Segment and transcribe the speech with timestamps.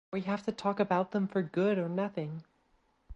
[0.11, 2.43] Or you have to talk about them for good or nothing.